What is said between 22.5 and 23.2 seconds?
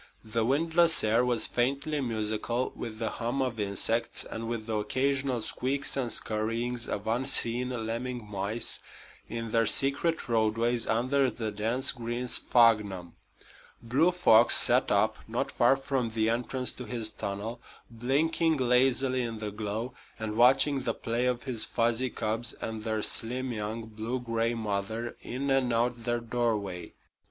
and their